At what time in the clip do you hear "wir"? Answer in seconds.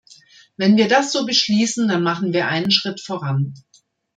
0.77-0.87, 2.33-2.47